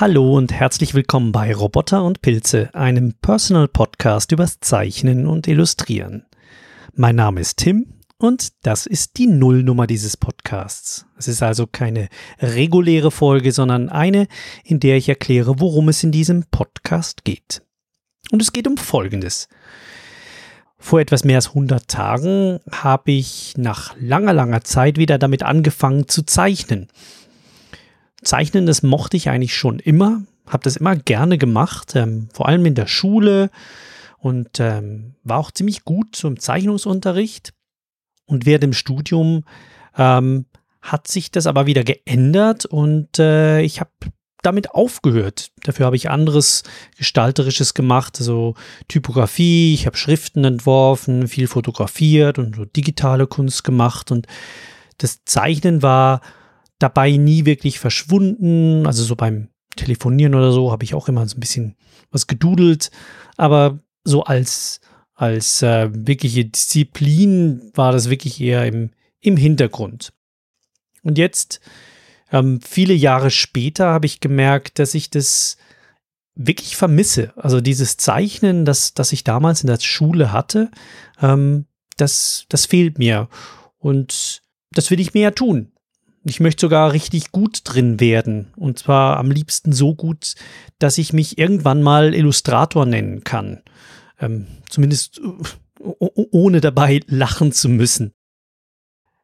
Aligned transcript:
Hallo 0.00 0.36
und 0.36 0.52
herzlich 0.52 0.94
willkommen 0.94 1.32
bei 1.32 1.52
Roboter 1.52 2.04
und 2.04 2.22
Pilze, 2.22 2.72
einem 2.72 3.14
Personal 3.14 3.66
Podcast 3.66 4.30
übers 4.30 4.60
Zeichnen 4.60 5.26
und 5.26 5.48
Illustrieren. 5.48 6.24
Mein 6.94 7.16
Name 7.16 7.40
ist 7.40 7.56
Tim 7.56 7.94
und 8.16 8.50
das 8.62 8.86
ist 8.86 9.18
die 9.18 9.26
Nullnummer 9.26 9.88
dieses 9.88 10.16
Podcasts. 10.16 11.04
Es 11.16 11.26
ist 11.26 11.42
also 11.42 11.66
keine 11.66 12.10
reguläre 12.38 13.10
Folge, 13.10 13.50
sondern 13.50 13.88
eine, 13.88 14.28
in 14.62 14.78
der 14.78 14.96
ich 14.96 15.08
erkläre, 15.08 15.58
worum 15.58 15.88
es 15.88 16.04
in 16.04 16.12
diesem 16.12 16.44
Podcast 16.48 17.24
geht. 17.24 17.62
Und 18.30 18.40
es 18.40 18.52
geht 18.52 18.68
um 18.68 18.76
Folgendes. 18.76 19.48
Vor 20.78 21.00
etwas 21.00 21.24
mehr 21.24 21.38
als 21.38 21.48
100 21.48 21.88
Tagen 21.88 22.60
habe 22.70 23.10
ich 23.10 23.54
nach 23.56 23.96
langer, 23.98 24.32
langer 24.32 24.60
Zeit 24.60 24.96
wieder 24.96 25.18
damit 25.18 25.42
angefangen 25.42 26.06
zu 26.06 26.22
zeichnen. 26.22 26.86
Zeichnen, 28.28 28.66
das 28.66 28.82
mochte 28.82 29.16
ich 29.16 29.30
eigentlich 29.30 29.56
schon 29.56 29.78
immer, 29.78 30.22
habe 30.46 30.62
das 30.62 30.76
immer 30.76 30.96
gerne 30.96 31.38
gemacht, 31.38 31.96
ähm, 31.96 32.28
vor 32.34 32.46
allem 32.46 32.66
in 32.66 32.74
der 32.74 32.86
Schule 32.86 33.50
und 34.18 34.60
ähm, 34.60 35.14
war 35.24 35.38
auch 35.38 35.50
ziemlich 35.50 35.84
gut 35.84 36.14
zum 36.14 36.38
Zeichnungsunterricht. 36.38 37.54
Und 38.26 38.44
während 38.44 38.64
dem 38.64 38.72
Studium 38.74 39.44
ähm, 39.96 40.44
hat 40.82 41.08
sich 41.08 41.30
das 41.30 41.46
aber 41.46 41.64
wieder 41.64 41.84
geändert 41.84 42.66
und 42.66 43.18
äh, 43.18 43.62
ich 43.62 43.80
habe 43.80 43.90
damit 44.42 44.72
aufgehört. 44.72 45.50
Dafür 45.64 45.86
habe 45.86 45.96
ich 45.96 46.10
anderes 46.10 46.64
Gestalterisches 46.98 47.72
gemacht, 47.72 48.18
also 48.18 48.54
Typografie, 48.88 49.72
ich 49.72 49.86
habe 49.86 49.96
Schriften 49.96 50.44
entworfen, 50.44 51.28
viel 51.28 51.48
fotografiert 51.48 52.38
und 52.38 52.56
so 52.56 52.66
digitale 52.66 53.26
Kunst 53.26 53.64
gemacht 53.64 54.12
und 54.12 54.26
das 54.98 55.24
Zeichnen 55.24 55.82
war 55.82 56.20
dabei 56.78 57.12
nie 57.12 57.44
wirklich 57.44 57.78
verschwunden. 57.78 58.86
Also 58.86 59.04
so 59.04 59.16
beim 59.16 59.48
Telefonieren 59.76 60.34
oder 60.34 60.52
so 60.52 60.72
habe 60.72 60.84
ich 60.84 60.94
auch 60.94 61.08
immer 61.08 61.26
so 61.26 61.36
ein 61.36 61.40
bisschen 61.40 61.76
was 62.10 62.26
gedudelt. 62.26 62.90
Aber 63.36 63.78
so 64.04 64.24
als, 64.24 64.80
als 65.14 65.62
äh, 65.62 65.90
wirkliche 65.92 66.44
Disziplin 66.44 67.70
war 67.74 67.92
das 67.92 68.10
wirklich 68.10 68.40
eher 68.40 68.66
im, 68.66 68.90
im 69.20 69.36
Hintergrund. 69.36 70.12
Und 71.02 71.18
jetzt, 71.18 71.60
ähm, 72.32 72.60
viele 72.60 72.94
Jahre 72.94 73.30
später, 73.30 73.86
habe 73.88 74.06
ich 74.06 74.20
gemerkt, 74.20 74.78
dass 74.78 74.94
ich 74.94 75.10
das 75.10 75.56
wirklich 76.34 76.76
vermisse. 76.76 77.32
Also 77.36 77.60
dieses 77.60 77.96
Zeichnen, 77.96 78.64
das, 78.64 78.94
das 78.94 79.12
ich 79.12 79.24
damals 79.24 79.62
in 79.62 79.66
der 79.66 79.80
Schule 79.80 80.32
hatte, 80.32 80.70
ähm, 81.20 81.66
das, 81.96 82.46
das 82.48 82.66
fehlt 82.66 82.98
mir. 82.98 83.28
Und 83.78 84.42
das 84.70 84.90
will 84.90 85.00
ich 85.00 85.14
mehr 85.14 85.34
tun. 85.34 85.72
Ich 86.24 86.40
möchte 86.40 86.62
sogar 86.62 86.92
richtig 86.92 87.32
gut 87.32 87.60
drin 87.64 88.00
werden. 88.00 88.48
Und 88.56 88.78
zwar 88.78 89.16
am 89.16 89.30
liebsten 89.30 89.72
so 89.72 89.94
gut, 89.94 90.34
dass 90.78 90.98
ich 90.98 91.12
mich 91.12 91.38
irgendwann 91.38 91.82
mal 91.82 92.14
Illustrator 92.14 92.86
nennen 92.86 93.24
kann. 93.24 93.62
Ähm, 94.20 94.46
zumindest 94.68 95.20
ohne 95.80 96.60
dabei 96.60 97.00
lachen 97.06 97.52
zu 97.52 97.68
müssen. 97.68 98.12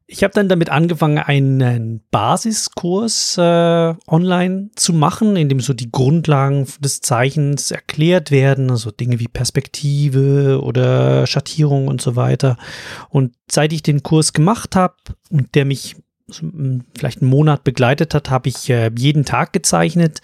Ich 0.06 0.22
habe 0.22 0.34
dann 0.34 0.50
damit 0.50 0.68
angefangen, 0.68 1.16
einen 1.16 2.02
Basiskurs 2.10 3.38
äh, 3.38 3.94
online 4.06 4.70
zu 4.76 4.92
machen, 4.92 5.34
in 5.36 5.48
dem 5.48 5.60
so 5.60 5.72
die 5.72 5.90
Grundlagen 5.90 6.66
des 6.78 7.00
Zeichens 7.00 7.70
erklärt 7.70 8.30
werden, 8.30 8.70
also 8.70 8.90
Dinge 8.90 9.18
wie 9.18 9.28
Perspektive 9.28 10.60
oder 10.62 11.26
Schattierung 11.26 11.88
und 11.88 12.02
so 12.02 12.16
weiter. 12.16 12.58
Und 13.08 13.34
seit 13.50 13.72
ich 13.72 13.82
den 13.82 14.02
Kurs 14.02 14.34
gemacht 14.34 14.76
habe 14.76 14.96
und 15.30 15.54
der 15.54 15.64
mich 15.64 15.96
vielleicht 16.30 17.20
einen 17.20 17.30
Monat 17.30 17.64
begleitet 17.64 18.14
hat, 18.14 18.30
habe 18.30 18.48
ich 18.48 18.70
äh, 18.70 18.90
jeden 18.96 19.24
Tag 19.24 19.52
gezeichnet. 19.52 20.20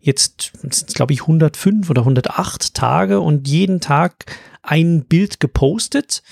Jetzt 0.00 0.52
sind 0.60 0.74
es, 0.74 0.86
glaube 0.86 1.12
ich, 1.12 1.22
105 1.22 1.88
oder 1.90 2.02
108 2.02 2.74
Tage 2.74 3.20
und 3.20 3.48
jeden 3.48 3.80
Tag 3.80 4.26
ein 4.62 5.04
Bild 5.04 5.40
gepostet. 5.40 6.22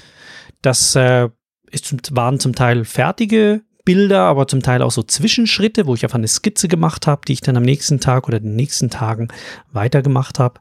Das 0.62 0.94
äh, 0.94 1.28
ist, 1.70 2.14
waren 2.14 2.38
zum 2.38 2.54
Teil 2.54 2.84
fertige 2.84 3.62
Bilder, 3.84 4.22
aber 4.22 4.48
zum 4.48 4.62
Teil 4.62 4.82
auch 4.82 4.90
so 4.90 5.02
Zwischenschritte, 5.02 5.86
wo 5.86 5.94
ich 5.94 6.04
einfach 6.04 6.18
eine 6.18 6.28
Skizze 6.28 6.68
gemacht 6.68 7.06
habe, 7.06 7.22
die 7.26 7.32
ich 7.32 7.40
dann 7.40 7.56
am 7.56 7.62
nächsten 7.62 8.00
Tag 8.00 8.28
oder 8.28 8.40
den 8.40 8.56
nächsten 8.56 8.90
Tagen 8.90 9.28
weitergemacht 9.72 10.38
habe. 10.38 10.60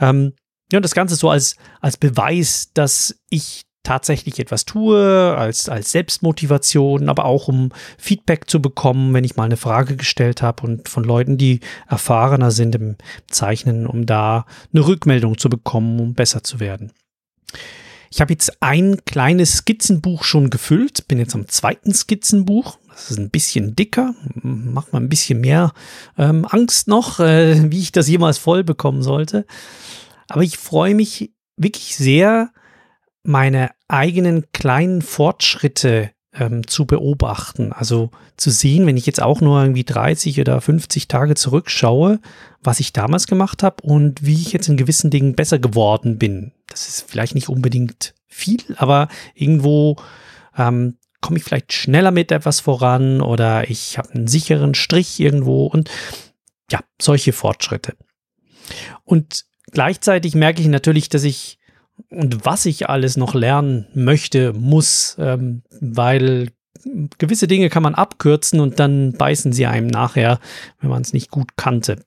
Ähm, 0.00 0.32
ja, 0.72 0.80
das 0.80 0.94
Ganze 0.94 1.14
so 1.16 1.28
als, 1.28 1.56
als 1.80 1.98
Beweis, 1.98 2.72
dass 2.72 3.14
ich 3.28 3.62
tatsächlich 3.82 4.38
etwas 4.38 4.64
tue, 4.64 5.36
als, 5.36 5.68
als 5.68 5.92
Selbstmotivation, 5.92 7.08
aber 7.08 7.24
auch 7.24 7.48
um 7.48 7.70
Feedback 7.98 8.48
zu 8.48 8.62
bekommen, 8.62 9.12
wenn 9.14 9.24
ich 9.24 9.36
mal 9.36 9.44
eine 9.44 9.56
Frage 9.56 9.96
gestellt 9.96 10.42
habe 10.42 10.64
und 10.64 10.88
von 10.88 11.04
Leuten, 11.04 11.36
die 11.36 11.60
erfahrener 11.88 12.50
sind 12.50 12.74
im 12.74 12.96
Zeichnen, 13.28 13.86
um 13.86 14.06
da 14.06 14.46
eine 14.72 14.86
Rückmeldung 14.86 15.38
zu 15.38 15.48
bekommen, 15.48 16.00
um 16.00 16.14
besser 16.14 16.44
zu 16.44 16.60
werden. 16.60 16.92
Ich 18.10 18.20
habe 18.20 18.32
jetzt 18.32 18.62
ein 18.62 19.04
kleines 19.06 19.56
Skizzenbuch 19.58 20.22
schon 20.24 20.50
gefüllt, 20.50 21.08
bin 21.08 21.18
jetzt 21.18 21.34
am 21.34 21.48
zweiten 21.48 21.94
Skizzenbuch. 21.94 22.78
Das 22.88 23.10
ist 23.10 23.18
ein 23.18 23.30
bisschen 23.30 23.74
dicker, 23.74 24.14
macht 24.34 24.92
mal 24.92 25.00
ein 25.00 25.08
bisschen 25.08 25.40
mehr 25.40 25.72
ähm, 26.18 26.44
Angst 26.44 26.88
noch, 26.88 27.20
äh, 27.20 27.70
wie 27.72 27.80
ich 27.80 27.90
das 27.90 28.08
jemals 28.08 28.36
voll 28.36 28.64
bekommen 28.64 29.02
sollte. 29.02 29.46
Aber 30.28 30.42
ich 30.42 30.58
freue 30.58 30.94
mich 30.94 31.32
wirklich 31.56 31.96
sehr, 31.96 32.50
meine 33.22 33.70
eigenen 33.88 34.50
kleinen 34.52 35.02
Fortschritte 35.02 36.10
ähm, 36.34 36.66
zu 36.66 36.86
beobachten. 36.86 37.72
Also 37.72 38.10
zu 38.36 38.50
sehen, 38.50 38.86
wenn 38.86 38.96
ich 38.96 39.06
jetzt 39.06 39.22
auch 39.22 39.40
nur 39.40 39.60
irgendwie 39.60 39.84
30 39.84 40.40
oder 40.40 40.60
50 40.60 41.08
Tage 41.08 41.34
zurückschaue, 41.34 42.20
was 42.62 42.80
ich 42.80 42.92
damals 42.92 43.26
gemacht 43.26 43.62
habe 43.62 43.82
und 43.82 44.24
wie 44.24 44.34
ich 44.34 44.52
jetzt 44.52 44.68
in 44.68 44.76
gewissen 44.76 45.10
Dingen 45.10 45.34
besser 45.34 45.58
geworden 45.58 46.18
bin. 46.18 46.52
Das 46.68 46.88
ist 46.88 47.08
vielleicht 47.08 47.34
nicht 47.34 47.48
unbedingt 47.48 48.14
viel, 48.26 48.62
aber 48.76 49.08
irgendwo 49.34 49.96
ähm, 50.56 50.96
komme 51.20 51.38
ich 51.38 51.44
vielleicht 51.44 51.72
schneller 51.72 52.10
mit 52.10 52.32
etwas 52.32 52.60
voran 52.60 53.20
oder 53.20 53.70
ich 53.70 53.98
habe 53.98 54.10
einen 54.12 54.26
sicheren 54.26 54.74
Strich 54.74 55.20
irgendwo 55.20 55.66
und 55.66 55.90
ja, 56.70 56.80
solche 57.00 57.32
Fortschritte. 57.32 57.94
Und 59.04 59.44
gleichzeitig 59.70 60.34
merke 60.34 60.62
ich 60.62 60.68
natürlich, 60.68 61.08
dass 61.08 61.24
ich 61.24 61.58
und 62.10 62.44
was 62.44 62.66
ich 62.66 62.88
alles 62.88 63.16
noch 63.16 63.34
lernen 63.34 63.86
möchte, 63.94 64.52
muss, 64.52 65.16
ähm, 65.18 65.62
weil 65.80 66.50
gewisse 67.18 67.46
Dinge 67.46 67.68
kann 67.68 67.82
man 67.82 67.94
abkürzen 67.94 68.60
und 68.60 68.80
dann 68.80 69.12
beißen 69.12 69.52
sie 69.52 69.66
einem 69.66 69.86
nachher, 69.86 70.40
wenn 70.80 70.90
man 70.90 71.02
es 71.02 71.12
nicht 71.12 71.30
gut 71.30 71.56
kannte. 71.56 72.04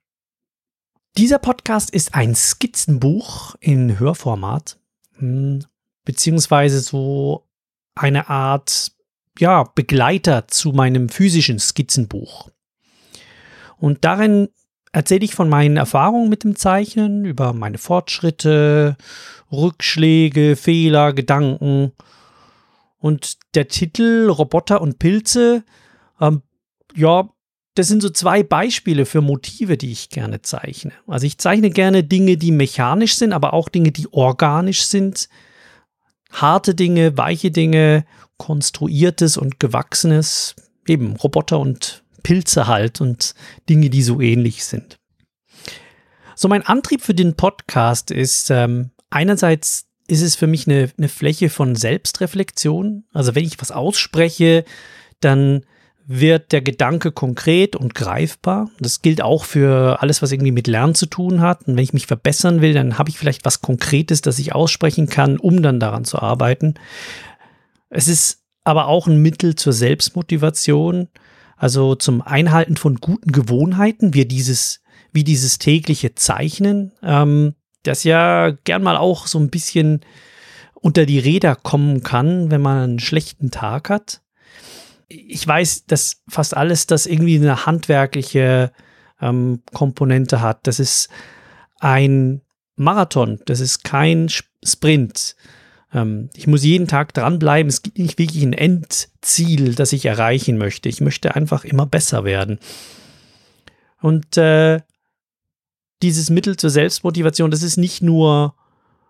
Dieser 1.18 1.40
Podcast 1.40 1.92
ist 1.92 2.14
ein 2.14 2.36
Skizzenbuch 2.36 3.56
in 3.62 4.00
Hörformat, 4.00 4.78
hm, 5.18 5.64
beziehungsweise 6.04 6.82
so 6.82 7.46
eine 7.96 8.30
Art 8.30 8.92
ja, 9.40 9.64
Begleiter 9.64 10.48
zu 10.48 10.72
meinem 10.72 11.10
physischen 11.10 11.60
Skizzenbuch. 11.60 12.50
Und 13.78 14.04
darin 14.06 14.50
erzähle 14.92 15.26
ich 15.26 15.36
von 15.36 15.50
meinen 15.50 15.78
Erfahrungen 15.78 16.30
mit 16.30 16.44
dem 16.44 16.56
Zeichnen, 16.56 17.26
über 17.26 17.54
meine 17.54 17.78
Fortschritte, 17.78 18.96
Rückschläge, 19.58 20.56
Fehler, 20.56 21.14
Gedanken. 21.14 21.92
Und 22.98 23.38
der 23.56 23.68
Titel 23.68 24.30
Roboter 24.30 24.82
und 24.82 25.00
Pilze, 25.00 25.64
ähm, 26.20 26.42
ja, 26.96 27.30
das 27.76 27.90
sind 27.90 28.02
so 28.02 28.10
zwei 28.10 28.42
Beispiele 28.42 29.06
für 29.06 29.22
Motive, 29.22 29.78
die 29.78 29.92
ich 29.92 30.10
gerne 30.10 30.42
zeichne. 30.42 30.94
Also 31.08 31.28
ich 31.28 31.38
zeichne 31.38 31.70
gerne 31.70 32.04
Dinge, 32.04 32.38
die 32.38 32.52
mechanisch 32.52 33.16
sind, 33.16 33.34
aber 33.34 33.54
auch 33.54 33.68
Dinge, 33.68 33.92
die 33.92 34.12
organisch 34.12 34.86
sind. 34.86 35.28
Harte 36.32 36.74
Dinge, 36.74 37.18
weiche 37.18 37.52
Dinge, 37.52 38.06
konstruiertes 38.38 39.38
und 39.38 39.60
gewachsenes, 39.60 40.56
eben 40.88 41.16
Roboter 41.18 41.60
und 41.60 42.04
Pilze 42.24 42.68
halt 42.68 43.02
und 43.02 43.36
Dinge, 43.70 43.90
die 43.90 44.04
so 44.04 44.22
ähnlich 44.22 44.64
sind. 44.64 44.98
So, 46.36 46.48
mein 46.48 46.64
Antrieb 46.64 47.02
für 47.02 47.14
den 47.14 47.36
Podcast 47.36 48.10
ist, 48.10 48.50
ähm, 48.50 48.92
einerseits 49.16 49.88
ist 50.08 50.22
es 50.22 50.36
für 50.36 50.48
mich 50.48 50.68
eine, 50.68 50.92
eine 50.98 51.10
Fläche 51.10 51.50
von 51.50 51.76
Selbstreflexion. 51.76 53.06
Also 53.14 53.34
wenn 53.34 53.46
ich 53.46 53.60
was 53.60 53.72
ausspreche, 53.72 54.66
dann 55.20 55.66
wird 56.08 56.52
der 56.52 56.62
Gedanke 56.62 57.12
konkret 57.12 57.76
und 57.76 57.96
greifbar. 57.96 58.70
Das 58.80 59.02
gilt 59.02 59.24
auch 59.24 59.44
für 59.44 60.04
alles, 60.04 60.22
was 60.22 60.32
irgendwie 60.32 60.52
mit 60.52 60.68
Lernen 60.68 60.94
zu 60.94 61.08
tun 61.08 61.42
hat. 61.42 61.68
Und 61.68 61.76
wenn 61.76 61.84
ich 61.84 61.94
mich 61.94 62.06
verbessern 62.06 62.62
will, 62.62 62.74
dann 62.74 63.00
habe 63.00 63.10
ich 63.10 63.18
vielleicht 63.18 63.44
was 63.46 63.62
Konkretes, 63.62 64.22
das 64.22 64.38
ich 64.38 64.54
aussprechen 64.54 65.10
kann, 65.10 65.38
um 65.38 65.64
dann 65.64 65.80
daran 65.80 66.06
zu 66.06 66.20
arbeiten. 66.20 66.76
Es 67.90 68.08
ist 68.08 68.44
aber 68.64 68.88
auch 68.88 69.08
ein 69.08 69.22
Mittel 69.22 69.56
zur 69.56 69.74
Selbstmotivation 69.74 71.08
also 71.58 71.96
zum 71.96 72.22
Einhalten 72.22 72.78
von 72.78 72.96
guten 72.96 73.32
Gewohnheiten, 73.32 74.14
wie 74.14 74.26
dieses, 74.26 74.82
wie 75.12 75.24
dieses 75.24 75.58
tägliche 75.58 76.16
Zeichnen, 76.16 76.92
ähm, 77.02 77.56
das 77.88 78.04
ja 78.04 78.52
gern 78.64 78.84
mal 78.84 78.98
auch 78.98 79.28
so 79.28 79.40
ein 79.40 79.50
bisschen 79.50 80.02
unter 80.74 81.06
die 81.06 81.20
Räder 81.20 81.56
kommen 81.56 82.04
kann, 82.04 82.52
wenn 82.52 82.62
man 82.62 82.84
einen 82.84 83.00
schlechten 83.00 83.52
Tag 83.52 83.90
hat. 83.90 84.22
Ich 85.08 85.48
weiß, 85.48 85.86
dass 85.86 86.22
fast 86.28 86.56
alles, 86.56 86.88
das 86.88 87.06
irgendwie 87.06 87.38
eine 87.38 87.66
handwerkliche 87.66 88.72
ähm, 89.22 89.62
Komponente 89.74 90.42
hat. 90.42 90.68
Das 90.68 90.80
ist 90.80 91.10
ein 91.80 92.42
Marathon, 92.76 93.40
das 93.46 93.60
ist 93.60 93.84
kein 93.84 94.30
Sprint. 94.64 95.36
Ähm, 95.94 96.30
ich 96.36 96.48
muss 96.48 96.64
jeden 96.64 96.88
Tag 96.88 97.14
dranbleiben. 97.14 97.70
Es 97.70 97.82
gibt 97.82 97.98
nicht 97.98 98.18
wirklich 98.18 98.44
ein 98.44 98.54
Endziel, 98.54 99.76
das 99.76 99.94
ich 99.94 100.06
erreichen 100.06 100.58
möchte. 100.58 100.90
Ich 100.90 101.02
möchte 101.02 101.36
einfach 101.36 101.64
immer 101.64 101.86
besser 101.86 102.26
werden. 102.26 102.60
Und 104.02 104.38
äh, 104.38 104.82
dieses 106.06 106.30
Mittel 106.30 106.56
zur 106.56 106.70
Selbstmotivation, 106.70 107.52
das 107.52 107.64
ist 107.64 107.78
nicht 107.78 108.02
nur 108.02 108.54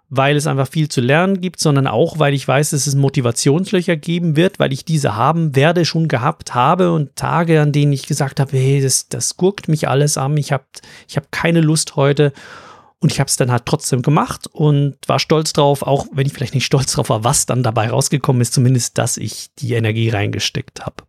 weil 0.10 0.36
es 0.36 0.48
einfach 0.48 0.68
viel 0.68 0.88
zu 0.88 1.02
lernen 1.02 1.42
gibt, 1.42 1.60
sondern 1.60 1.88
auch, 1.88 2.20
weil 2.20 2.34
ich 2.34 2.48
weiß, 2.48 2.70
dass 2.70 2.88
es 2.88 2.96
Motivationslöcher 2.96 3.96
geben 3.96 4.36
wird, 4.36 4.60
weil 4.60 4.72
ich 4.72 4.86
diese 4.86 5.16
haben 5.16 5.56
werde, 5.56 5.84
schon 5.84 6.08
gehabt 6.08 6.54
habe 6.54 6.92
und 6.92 7.16
Tage, 7.16 7.60
an 7.62 7.72
denen 7.72 7.92
ich 7.92 8.06
gesagt 8.06 8.40
habe, 8.40 8.56
hey, 8.56 8.82
das, 8.82 9.10
das 9.10 9.36
gurkt 9.38 9.68
mich 9.68 9.88
alles 9.88 10.18
an, 10.18 10.38
ich 10.38 10.52
habe 10.52 10.66
ich 11.08 11.18
hab 11.18 11.32
keine 11.32 11.62
Lust 11.62 11.96
heute 11.96 12.34
und 13.00 13.12
ich 13.12 13.20
habe 13.20 13.30
es 13.30 13.36
dann 13.36 13.52
halt 13.52 13.66
trotzdem 13.66 14.04
gemacht 14.04 14.48
und 14.52 14.96
war 15.08 15.20
stolz 15.20 15.54
drauf, 15.54 15.82
auch 15.82 16.06
wenn 16.12 16.28
ich 16.28 16.34
vielleicht 16.34 16.54
nicht 16.54 16.66
stolz 16.66 16.94
drauf 16.94 17.10
war, 17.10 17.24
was 17.24 17.46
dann 17.46 17.64
dabei 17.64 17.90
rausgekommen 17.90 18.42
ist, 18.42 18.54
zumindest, 18.54 18.98
dass 18.98 19.18
ich 19.18 19.48
die 19.58 19.74
Energie 19.74 20.10
reingesteckt 20.10 20.86
habe. 20.86 21.04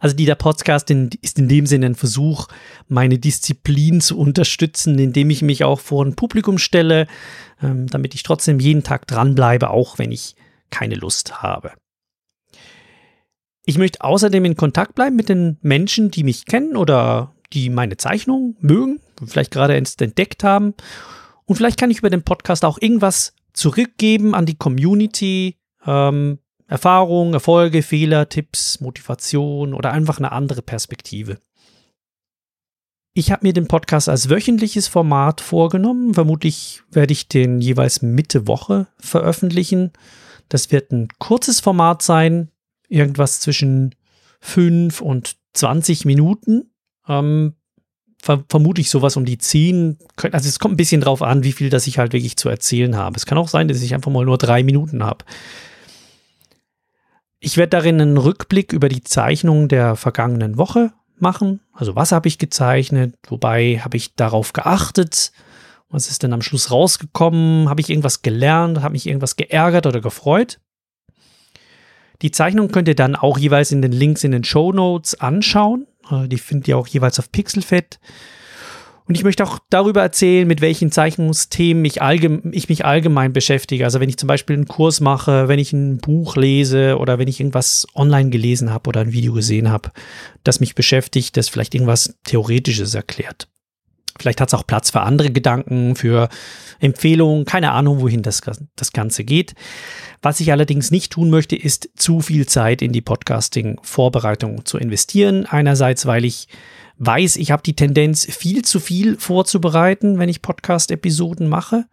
Also 0.00 0.16
dieser 0.16 0.34
Podcast 0.34 0.90
ist 0.90 1.38
in 1.38 1.48
dem 1.48 1.66
Sinne 1.66 1.86
ein 1.86 1.94
Versuch, 1.94 2.48
meine 2.88 3.18
Disziplin 3.18 4.00
zu 4.00 4.18
unterstützen, 4.18 4.98
indem 4.98 5.30
ich 5.30 5.42
mich 5.42 5.64
auch 5.64 5.80
vor 5.80 6.04
ein 6.04 6.16
Publikum 6.16 6.58
stelle, 6.58 7.06
ähm, 7.62 7.86
damit 7.86 8.14
ich 8.14 8.22
trotzdem 8.22 8.60
jeden 8.60 8.82
Tag 8.82 9.06
dranbleibe, 9.06 9.70
auch 9.70 9.98
wenn 9.98 10.12
ich 10.12 10.36
keine 10.70 10.94
Lust 10.94 11.42
habe. 11.42 11.72
Ich 13.66 13.78
möchte 13.78 14.02
außerdem 14.02 14.44
in 14.44 14.56
Kontakt 14.56 14.94
bleiben 14.94 15.16
mit 15.16 15.28
den 15.28 15.58
Menschen, 15.62 16.10
die 16.10 16.22
mich 16.22 16.44
kennen 16.44 16.76
oder 16.76 17.34
die 17.52 17.70
meine 17.70 17.96
Zeichnung 17.96 18.56
mögen, 18.60 19.00
vielleicht 19.24 19.52
gerade 19.52 19.74
erst 19.74 20.02
entdeckt 20.02 20.44
haben. 20.44 20.74
Und 21.46 21.56
vielleicht 21.56 21.78
kann 21.78 21.90
ich 21.90 21.98
über 21.98 22.10
den 22.10 22.22
Podcast 22.22 22.64
auch 22.64 22.78
irgendwas 22.80 23.34
zurückgeben 23.52 24.34
an 24.34 24.46
die 24.46 24.56
Community, 24.56 25.56
ähm, 25.86 26.38
Erfahrungen, 26.66 27.34
Erfolge, 27.34 27.82
Fehler, 27.82 28.28
Tipps, 28.28 28.80
Motivation 28.80 29.74
oder 29.74 29.92
einfach 29.92 30.18
eine 30.18 30.32
andere 30.32 30.62
Perspektive. 30.62 31.38
Ich 33.12 33.30
habe 33.30 33.46
mir 33.46 33.52
den 33.52 33.68
Podcast 33.68 34.08
als 34.08 34.28
wöchentliches 34.28 34.88
Format 34.88 35.40
vorgenommen. 35.40 36.14
Vermutlich 36.14 36.82
werde 36.90 37.12
ich 37.12 37.28
den 37.28 37.60
jeweils 37.60 38.02
Mitte 38.02 38.48
Woche 38.48 38.88
veröffentlichen. 38.98 39.92
Das 40.48 40.72
wird 40.72 40.90
ein 40.90 41.08
kurzes 41.18 41.60
Format 41.60 42.02
sein, 42.02 42.50
irgendwas 42.88 43.40
zwischen 43.40 43.94
5 44.40 45.00
und 45.00 45.36
20 45.52 46.04
Minuten. 46.06 46.72
Ähm, 47.06 47.54
ver 48.20 48.44
vermute 48.48 48.82
sowas 48.82 49.16
um 49.16 49.24
die 49.24 49.38
10. 49.38 49.98
Also 50.32 50.48
es 50.48 50.58
kommt 50.58 50.74
ein 50.74 50.78
bisschen 50.78 51.00
drauf 51.00 51.22
an, 51.22 51.44
wie 51.44 51.52
viel 51.52 51.70
das 51.70 51.86
ich 51.86 51.98
halt 51.98 52.12
wirklich 52.12 52.36
zu 52.36 52.48
erzählen 52.48 52.96
habe. 52.96 53.16
Es 53.16 53.26
kann 53.26 53.38
auch 53.38 53.48
sein, 53.48 53.68
dass 53.68 53.80
ich 53.80 53.94
einfach 53.94 54.10
mal 54.10 54.24
nur 54.24 54.38
drei 54.38 54.64
Minuten 54.64 55.04
habe. 55.04 55.24
Ich 57.44 57.58
werde 57.58 57.76
darin 57.76 58.00
einen 58.00 58.16
Rückblick 58.16 58.72
über 58.72 58.88
die 58.88 59.02
Zeichnungen 59.02 59.68
der 59.68 59.96
vergangenen 59.96 60.56
Woche 60.56 60.94
machen. 61.18 61.60
Also 61.74 61.94
was 61.94 62.10
habe 62.10 62.26
ich 62.26 62.38
gezeichnet? 62.38 63.16
Wobei 63.28 63.82
habe 63.84 63.98
ich 63.98 64.14
darauf 64.14 64.54
geachtet? 64.54 65.30
Was 65.90 66.08
ist 66.08 66.22
denn 66.22 66.32
am 66.32 66.40
Schluss 66.40 66.70
rausgekommen? 66.70 67.68
Habe 67.68 67.82
ich 67.82 67.90
irgendwas 67.90 68.22
gelernt? 68.22 68.80
Habe 68.80 68.92
mich 68.92 69.06
irgendwas 69.06 69.36
geärgert 69.36 69.84
oder 69.84 70.00
gefreut? 70.00 70.58
Die 72.22 72.30
Zeichnung 72.30 72.68
könnt 72.68 72.88
ihr 72.88 72.94
dann 72.94 73.14
auch 73.14 73.36
jeweils 73.36 73.72
in 73.72 73.82
den 73.82 73.92
Links 73.92 74.24
in 74.24 74.30
den 74.30 74.44
Show 74.44 74.72
Notes 74.72 75.20
anschauen. 75.20 75.86
Äh, 76.10 76.28
die 76.28 76.38
findet 76.38 76.68
ihr 76.68 76.78
auch 76.78 76.86
jeweils 76.86 77.18
auf 77.18 77.30
Pixelfett. 77.30 78.00
Und 79.06 79.16
ich 79.16 79.24
möchte 79.24 79.44
auch 79.44 79.58
darüber 79.68 80.00
erzählen, 80.00 80.48
mit 80.48 80.62
welchen 80.62 80.90
Zeichnungsthemen 80.90 81.84
ich, 81.84 81.98
ich, 82.52 82.68
mich 82.68 82.84
allgemein 82.86 83.34
beschäftige. 83.34 83.84
Also 83.84 84.00
wenn 84.00 84.08
ich 84.08 84.16
zum 84.16 84.28
Beispiel 84.28 84.56
einen 84.56 84.66
Kurs 84.66 85.00
mache, 85.00 85.46
wenn 85.46 85.58
ich 85.58 85.74
ein 85.74 85.98
Buch 85.98 86.36
lese 86.36 86.96
oder 86.98 87.18
wenn 87.18 87.28
ich 87.28 87.38
irgendwas 87.38 87.86
online 87.94 88.30
gelesen 88.30 88.70
habe 88.70 88.88
oder 88.88 89.00
ein 89.00 89.12
Video 89.12 89.34
gesehen 89.34 89.70
habe, 89.70 89.90
das 90.42 90.60
mich 90.60 90.74
beschäftigt, 90.74 91.36
das 91.36 91.50
vielleicht 91.50 91.74
irgendwas 91.74 92.16
Theoretisches 92.24 92.94
erklärt. 92.94 93.48
Vielleicht 94.18 94.40
hat 94.40 94.48
es 94.48 94.54
auch 94.54 94.66
Platz 94.66 94.90
für 94.90 95.00
andere 95.00 95.30
Gedanken, 95.30 95.96
für 95.96 96.28
Empfehlungen, 96.80 97.44
keine 97.44 97.72
Ahnung, 97.72 98.00
wohin 98.00 98.22
das, 98.22 98.40
das 98.76 98.92
Ganze 98.92 99.24
geht. 99.24 99.54
Was 100.22 100.40
ich 100.40 100.52
allerdings 100.52 100.90
nicht 100.90 101.12
tun 101.12 101.30
möchte, 101.30 101.56
ist 101.56 101.90
zu 101.96 102.20
viel 102.20 102.46
Zeit 102.46 102.80
in 102.80 102.92
die 102.92 103.00
Podcasting-Vorbereitung 103.00 104.64
zu 104.64 104.78
investieren. 104.78 105.46
Einerseits, 105.46 106.06
weil 106.06 106.24
ich 106.24 106.48
weiß, 106.98 107.36
ich 107.36 107.50
habe 107.50 107.62
die 107.62 107.76
Tendenz, 107.76 108.24
viel 108.24 108.62
zu 108.62 108.80
viel 108.80 109.16
vorzubereiten, 109.18 110.18
wenn 110.18 110.28
ich 110.28 110.42
Podcast-Episoden 110.42 111.48
mache. 111.48 111.86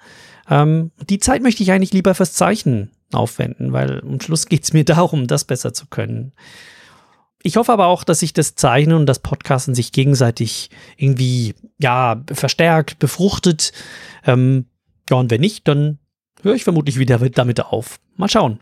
Ähm, 0.49 0.91
die 1.09 1.19
Zeit 1.19 1.41
möchte 1.41 1.63
ich 1.63 1.71
eigentlich 1.71 1.93
lieber 1.93 2.13
fürs 2.13 2.33
Zeichnen 2.33 2.91
aufwenden, 3.11 3.73
weil 3.73 4.01
am 4.01 4.19
Schluss 4.19 4.45
geht 4.45 4.63
es 4.63 4.73
mir 4.73 4.83
darum, 4.85 5.27
das 5.27 5.45
besser 5.45 5.73
zu 5.73 5.87
können. 5.87 6.33
Ich 7.43 7.57
hoffe 7.57 7.71
aber 7.71 7.87
auch, 7.87 8.03
dass 8.03 8.19
sich 8.19 8.33
das 8.33 8.55
Zeichnen 8.55 8.95
und 8.95 9.05
das 9.05 9.19
Podcasten 9.19 9.73
sich 9.73 9.91
gegenseitig 9.91 10.69
irgendwie, 10.97 11.55
ja, 11.79 12.23
verstärkt, 12.31 12.99
befruchtet. 12.99 13.71
Ähm, 14.25 14.65
ja, 15.09 15.17
und 15.17 15.31
wenn 15.31 15.41
nicht, 15.41 15.67
dann 15.67 15.99
höre 16.43 16.55
ich 16.55 16.63
vermutlich 16.63 16.99
wieder 16.99 17.17
damit 17.17 17.59
auf. 17.59 17.99
Mal 18.15 18.29
schauen. 18.29 18.59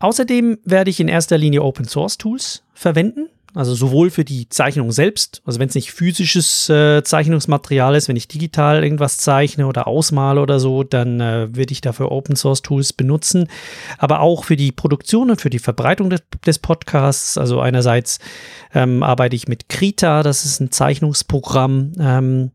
Außerdem 0.00 0.58
werde 0.64 0.90
ich 0.90 1.00
in 1.00 1.08
erster 1.08 1.38
Linie 1.38 1.62
Open 1.62 1.86
Source 1.86 2.18
Tools 2.18 2.64
verwenden. 2.72 3.28
Also 3.54 3.74
sowohl 3.74 4.10
für 4.10 4.24
die 4.24 4.48
Zeichnung 4.50 4.92
selbst, 4.92 5.40
also 5.46 5.58
wenn 5.58 5.68
es 5.68 5.74
nicht 5.74 5.90
physisches 5.90 6.68
äh, 6.68 7.02
Zeichnungsmaterial 7.02 7.94
ist, 7.94 8.06
wenn 8.06 8.16
ich 8.16 8.28
digital 8.28 8.84
irgendwas 8.84 9.16
zeichne 9.16 9.66
oder 9.66 9.86
ausmale 9.86 10.42
oder 10.42 10.60
so, 10.60 10.84
dann 10.84 11.20
äh, 11.20 11.48
würde 11.56 11.72
ich 11.72 11.80
dafür 11.80 12.12
Open 12.12 12.36
Source 12.36 12.60
Tools 12.60 12.92
benutzen. 12.92 13.48
Aber 13.96 14.20
auch 14.20 14.44
für 14.44 14.56
die 14.56 14.70
Produktion 14.70 15.30
und 15.30 15.40
für 15.40 15.48
die 15.48 15.58
Verbreitung 15.58 16.10
des, 16.10 16.22
des 16.44 16.58
Podcasts. 16.58 17.38
Also 17.38 17.60
einerseits 17.60 18.18
ähm, 18.74 19.02
arbeite 19.02 19.34
ich 19.34 19.48
mit 19.48 19.70
Krita, 19.70 20.22
das 20.22 20.44
ist 20.44 20.60
ein 20.60 20.70
Zeichnungsprogramm. 20.70 21.92
Ähm, 21.98 22.50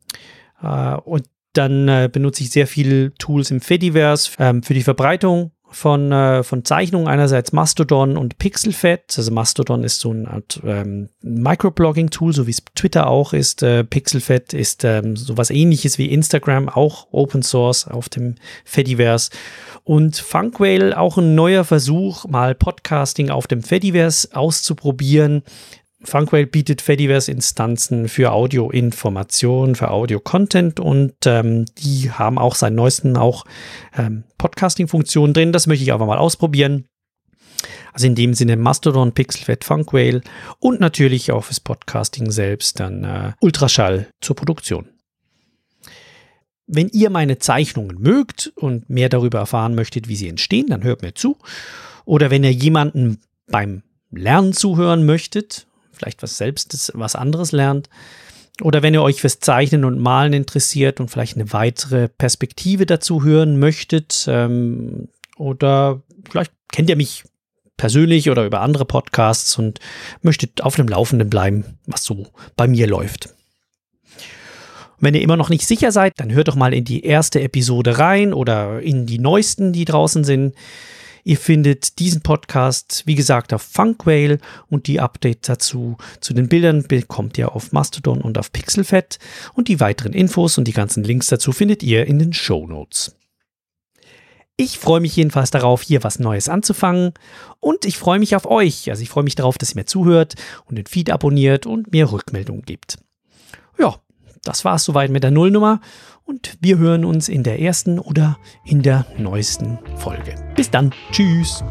äh, 0.61 0.95
und 0.95 1.23
dann 1.53 1.87
äh, 1.87 2.09
benutze 2.11 2.43
ich 2.43 2.51
sehr 2.51 2.67
viele 2.67 3.13
Tools 3.15 3.49
im 3.49 3.61
Fediverse 3.61 4.31
ähm, 4.37 4.61
für 4.61 4.75
die 4.75 4.83
Verbreitung 4.83 5.51
von, 5.73 6.11
äh, 6.11 6.43
von 6.43 6.63
Zeichnungen, 6.63 7.07
einerseits 7.07 7.51
Mastodon 7.51 8.15
und 8.17 8.37
Pixelfed. 8.37 9.17
Also 9.17 9.31
Mastodon 9.31 9.83
ist 9.83 9.99
so 9.99 10.11
eine 10.11 10.29
Art 10.29 10.61
ähm, 10.65 11.09
Microblogging-Tool, 11.21 12.33
so 12.33 12.47
wie 12.47 12.51
es 12.51 12.63
Twitter 12.75 13.07
auch 13.07 13.33
ist. 13.33 13.63
Äh, 13.63 13.83
Pixelfed 13.83 14.53
ist 14.53 14.83
ähm, 14.83 15.15
sowas 15.15 15.49
ähnliches 15.49 15.97
wie 15.97 16.11
Instagram, 16.11 16.69
auch 16.69 17.07
Open 17.11 17.41
Source 17.41 17.87
auf 17.87 18.09
dem 18.09 18.35
Fediverse. 18.63 19.31
Und 19.83 20.15
Funkwhale 20.15 20.97
auch 20.97 21.17
ein 21.17 21.35
neuer 21.35 21.63
Versuch, 21.63 22.25
mal 22.25 22.55
Podcasting 22.55 23.29
auf 23.29 23.47
dem 23.47 23.61
Fediverse 23.61 24.29
auszuprobieren. 24.33 25.43
Funkwhale 26.03 26.47
bietet 26.47 26.81
Fediverse-Instanzen 26.81 28.09
für 28.09 28.31
Audio-Information, 28.31 29.75
für 29.75 29.89
Audio-Content 29.91 30.79
und 30.79 31.13
ähm, 31.25 31.65
die 31.77 32.11
haben 32.11 32.37
auch 32.37 32.55
seit 32.55 32.73
neuesten 32.73 33.17
auch 33.17 33.45
ähm, 33.97 34.23
Podcasting-Funktionen 34.37 35.33
drin. 35.33 35.51
Das 35.51 35.67
möchte 35.67 35.83
ich 35.83 35.93
einfach 35.93 36.07
mal 36.07 36.17
ausprobieren. 36.17 36.85
Also 37.93 38.07
in 38.07 38.15
dem 38.15 38.33
Sinne 38.33 38.57
Mastodon, 38.57 39.13
Pixelfed, 39.13 39.63
Funkwhale 39.63 40.21
und 40.59 40.79
natürlich 40.79 41.31
auch 41.31 41.45
fürs 41.45 41.59
Podcasting 41.59 42.31
selbst 42.31 42.79
dann 42.79 43.03
äh, 43.03 43.31
Ultraschall 43.39 44.07
zur 44.19 44.35
Produktion. 44.35 44.89
Wenn 46.65 46.89
ihr 46.89 47.09
meine 47.09 47.37
Zeichnungen 47.39 48.01
mögt 48.01 48.51
und 48.55 48.89
mehr 48.89 49.09
darüber 49.09 49.39
erfahren 49.39 49.75
möchtet, 49.75 50.07
wie 50.07 50.15
sie 50.15 50.29
entstehen, 50.29 50.67
dann 50.67 50.83
hört 50.83 51.01
mir 51.01 51.13
zu. 51.13 51.37
Oder 52.05 52.31
wenn 52.31 52.43
ihr 52.43 52.51
jemanden 52.51 53.19
beim 53.47 53.83
Lernen 54.11 54.53
zuhören 54.53 55.05
möchtet 55.05 55.67
vielleicht 55.93 56.21
was 56.23 56.37
selbst, 56.37 56.91
was 56.95 57.15
anderes 57.15 57.51
lernt. 57.51 57.89
Oder 58.61 58.83
wenn 58.83 58.93
ihr 58.93 59.01
euch 59.01 59.21
fürs 59.21 59.39
Zeichnen 59.39 59.83
und 59.83 59.99
Malen 59.99 60.33
interessiert 60.33 60.99
und 60.99 61.09
vielleicht 61.09 61.35
eine 61.35 61.53
weitere 61.53 62.07
Perspektive 62.07 62.85
dazu 62.85 63.23
hören 63.23 63.57
möchtet. 63.57 64.25
Ähm, 64.27 65.07
oder 65.37 66.01
vielleicht 66.29 66.51
kennt 66.71 66.89
ihr 66.89 66.95
mich 66.95 67.23
persönlich 67.77 68.29
oder 68.29 68.45
über 68.45 68.61
andere 68.61 68.85
Podcasts 68.85 69.57
und 69.57 69.79
möchtet 70.21 70.61
auf 70.61 70.75
dem 70.75 70.87
Laufenden 70.87 71.29
bleiben, 71.29 71.79
was 71.87 72.03
so 72.03 72.27
bei 72.55 72.67
mir 72.67 72.87
läuft. 72.87 73.33
Wenn 74.99 75.15
ihr 75.15 75.21
immer 75.21 75.35
noch 75.35 75.49
nicht 75.49 75.67
sicher 75.67 75.91
seid, 75.91 76.13
dann 76.17 76.31
hört 76.31 76.47
doch 76.47 76.55
mal 76.55 76.73
in 76.73 76.85
die 76.85 77.03
erste 77.03 77.41
Episode 77.41 77.97
rein 77.97 78.33
oder 78.33 78.81
in 78.81 79.05
die 79.05 79.19
neuesten, 79.19 79.73
die 79.73 79.85
draußen 79.85 80.23
sind. 80.23 80.55
Ihr 81.23 81.37
findet 81.37 81.99
diesen 81.99 82.21
Podcast, 82.21 83.03
wie 83.05 83.15
gesagt, 83.15 83.53
auf 83.53 83.61
Funkwhale 83.61 84.39
und 84.69 84.87
die 84.87 84.99
Updates 84.99 85.47
dazu 85.47 85.97
zu 86.19 86.33
den 86.33 86.49
Bildern 86.49 86.83
bekommt 86.83 87.37
ihr 87.37 87.55
auf 87.55 87.71
Mastodon 87.71 88.21
und 88.21 88.37
auf 88.37 88.51
Pixelfed 88.51 89.19
und 89.53 89.69
die 89.69 89.79
weiteren 89.79 90.13
Infos 90.13 90.57
und 90.57 90.67
die 90.67 90.73
ganzen 90.73 91.03
Links 91.03 91.27
dazu 91.27 91.53
findet 91.53 91.81
ihr 91.81 92.05
in 92.05 92.19
den 92.19 92.33
Show 92.33 92.67
Notes. 92.67 93.15
Ich 94.57 94.77
freue 94.77 94.99
mich 94.99 95.15
jedenfalls 95.15 95.49
darauf, 95.49 95.81
hier 95.81 96.03
was 96.03 96.19
Neues 96.19 96.49
anzufangen 96.49 97.13
und 97.59 97.85
ich 97.85 97.97
freue 97.97 98.19
mich 98.19 98.35
auf 98.35 98.45
euch. 98.45 98.89
Also 98.89 99.01
ich 99.01 99.09
freue 99.09 99.23
mich 99.23 99.35
darauf, 99.35 99.57
dass 99.57 99.71
ihr 99.71 99.77
mir 99.77 99.85
zuhört 99.85 100.35
und 100.65 100.75
den 100.75 100.85
Feed 100.85 101.09
abonniert 101.09 101.65
und 101.65 101.91
mir 101.91 102.11
Rückmeldungen 102.11 102.63
gibt. 102.63 102.97
Das 104.43 104.65
war's 104.65 104.83
soweit 104.83 105.09
mit 105.09 105.23
der 105.23 105.31
Nullnummer 105.31 105.79
und 106.25 106.57
wir 106.61 106.77
hören 106.77 107.05
uns 107.05 107.29
in 107.29 107.43
der 107.43 107.59
ersten 107.59 107.99
oder 107.99 108.37
in 108.65 108.81
der 108.81 109.05
neuesten 109.17 109.79
Folge. 109.97 110.35
Bis 110.55 110.69
dann. 110.69 110.93
Tschüss. 111.11 111.63